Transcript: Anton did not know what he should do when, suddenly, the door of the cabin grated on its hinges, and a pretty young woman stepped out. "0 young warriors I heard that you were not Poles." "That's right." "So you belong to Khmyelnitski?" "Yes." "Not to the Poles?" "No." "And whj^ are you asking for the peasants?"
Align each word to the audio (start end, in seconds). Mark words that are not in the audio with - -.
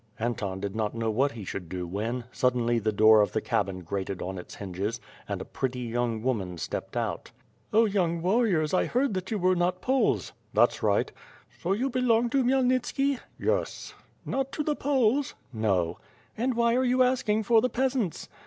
Anton 0.17 0.59
did 0.59 0.75
not 0.75 0.95
know 0.95 1.11
what 1.11 1.33
he 1.33 1.45
should 1.45 1.69
do 1.69 1.85
when, 1.85 2.23
suddenly, 2.31 2.79
the 2.79 2.91
door 2.91 3.21
of 3.21 3.33
the 3.33 3.39
cabin 3.39 3.81
grated 3.83 4.19
on 4.19 4.39
its 4.39 4.55
hinges, 4.55 4.99
and 5.29 5.39
a 5.39 5.45
pretty 5.45 5.81
young 5.81 6.23
woman 6.23 6.57
stepped 6.57 6.97
out. 6.97 7.29
"0 7.71 7.85
young 7.85 8.19
warriors 8.19 8.73
I 8.73 8.85
heard 8.85 9.13
that 9.13 9.29
you 9.29 9.37
were 9.37 9.55
not 9.55 9.79
Poles." 9.79 10.33
"That's 10.55 10.81
right." 10.81 11.11
"So 11.61 11.73
you 11.73 11.87
belong 11.91 12.31
to 12.31 12.43
Khmyelnitski?" 12.43 13.19
"Yes." 13.37 13.93
"Not 14.25 14.51
to 14.53 14.63
the 14.63 14.75
Poles?" 14.75 15.35
"No." 15.53 15.99
"And 16.35 16.55
whj^ 16.55 16.77
are 16.77 16.83
you 16.83 17.03
asking 17.03 17.43
for 17.43 17.61
the 17.61 17.69
peasants?" 17.69 18.27